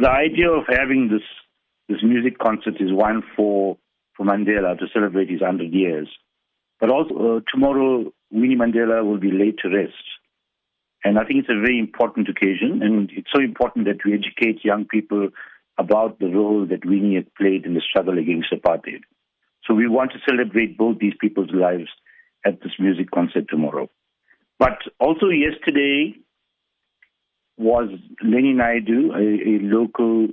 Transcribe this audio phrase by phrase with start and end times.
[0.00, 1.26] The idea of having this
[1.86, 3.76] this music concert is one for
[4.16, 6.08] for Mandela to celebrate his 100 years.
[6.80, 10.06] But also uh, tomorrow, Winnie Mandela will be laid to rest.
[11.04, 14.64] And I think it's a very important occasion, and it's so important that we educate
[14.64, 15.28] young people
[15.76, 19.02] about the role that Winnie had played in the struggle against apartheid.
[19.66, 21.90] So we want to celebrate both these people's lives
[22.46, 23.90] at this music concert tomorrow.
[24.58, 26.16] But also yesterday
[27.60, 27.90] was
[28.22, 30.28] Lenny Naidoo, a, a local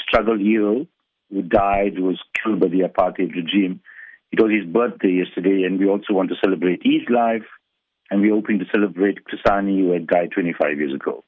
[0.00, 0.86] struggle hero
[1.30, 3.80] who died, who was killed by the apartheid regime.
[4.30, 7.46] It was his birthday yesterday, and we also want to celebrate his life,
[8.10, 11.24] and we're hoping to celebrate Chris Hani, who had died 25 years ago.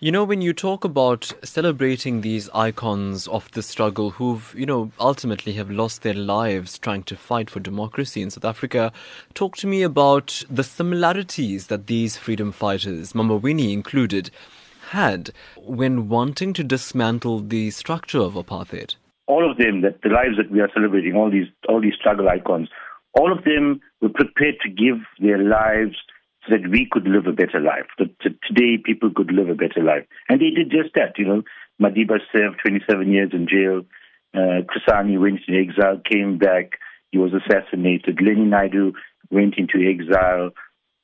[0.00, 4.92] You know, when you talk about celebrating these icons of the struggle who've, you know,
[5.00, 8.92] ultimately have lost their lives trying to fight for democracy in South Africa,
[9.34, 14.30] talk to me about the similarities that these freedom fighters, Mama Winnie included,
[14.90, 18.94] had when wanting to dismantle the structure of apartheid.
[19.26, 22.28] All of them, that the lives that we are celebrating, all these all these struggle
[22.28, 22.68] icons,
[23.18, 25.96] all of them were prepared to give their lives
[26.50, 27.86] that we could live a better life.
[27.98, 30.06] That today people could live a better life.
[30.28, 31.42] And they did just that, you know.
[31.80, 33.82] Madiba served 27 years in jail.
[34.34, 34.60] Uh,
[35.18, 36.78] went into exile, came back.
[37.10, 38.20] He was assassinated.
[38.20, 38.92] Lenny Naidoo
[39.30, 40.50] went into exile,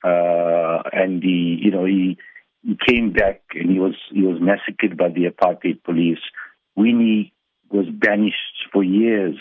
[0.02, 2.18] uh, and he, you know, he,
[2.62, 6.18] he came back and he was he was massacred by the apartheid police.
[6.76, 7.32] Winnie
[7.70, 9.36] was banished for years,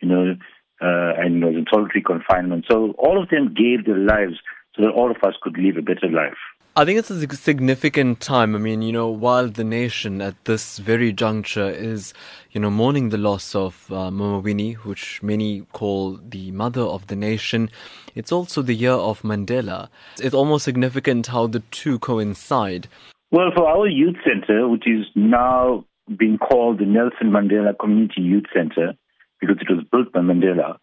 [0.00, 0.36] you know,
[0.80, 2.64] uh, and was in solitary confinement.
[2.70, 4.38] So all of them gave their lives
[4.80, 6.38] so that all of us could live a better life.
[6.76, 8.54] I think it's a significant time.
[8.54, 12.14] I mean, you know, while the nation at this very juncture is,
[12.52, 17.08] you know, mourning the loss of uh, Mama Winnie, which many call the mother of
[17.08, 17.70] the nation,
[18.14, 19.88] it's also the year of Mandela.
[20.18, 22.86] It's almost significant how the two coincide.
[23.32, 25.84] Well, for our youth center, which is now
[26.16, 28.94] being called the Nelson Mandela Community Youth Center,
[29.40, 30.76] because it was built by Mandela,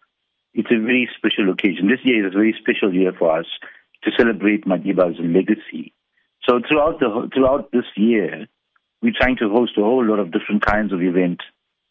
[0.52, 1.88] it's a very special occasion.
[1.88, 3.46] This year is a very special year for us
[4.04, 5.92] to celebrate Madiba's legacy.
[6.48, 8.46] So throughout the throughout this year,
[9.02, 11.40] we're trying to host a whole lot of different kinds of event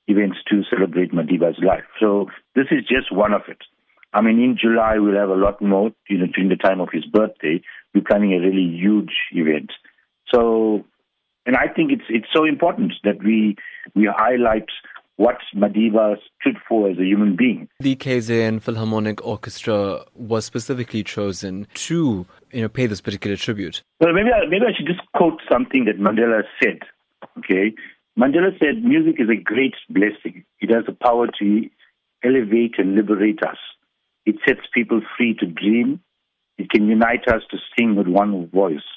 [0.08, 1.84] events to celebrate Madiba's life.
[2.00, 3.60] So this is just one of it.
[4.14, 5.92] I mean, in July we'll have a lot more.
[6.10, 7.62] You know, during the time of his birthday,
[7.94, 9.72] we're planning a really huge event.
[10.34, 10.86] So,
[11.46, 13.58] and I think it's it's so important that we
[13.96, 14.68] we highlight
[15.18, 17.68] what Madiba stood for as a human being.
[17.80, 23.84] The KZN Philharmonic Orchestra was specifically chosen to, you know, pay this particular tribute.
[24.00, 26.80] Well, maybe I, maybe I should just quote something that Mandela said.
[27.40, 27.74] Okay,
[28.18, 30.46] Mandela said, "Music is a great blessing.
[30.62, 31.70] It has the power to
[32.24, 33.58] elevate and liberate us.
[34.26, 36.00] It sets people free to dream.
[36.58, 38.88] It can unite us to sing with one voice.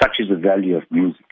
[0.00, 1.26] Such is the value of music."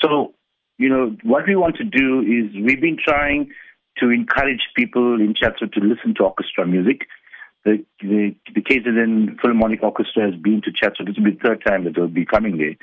[0.00, 0.34] So
[0.78, 3.50] you know, what we want to do is we've been trying
[3.98, 7.02] to encourage people in Chatsworth to listen to orchestra music.
[7.64, 11.08] The, the, the KZN Philharmonic Orchestra has been to Chatsworth.
[11.08, 12.76] This will be the third time that they'll be coming there.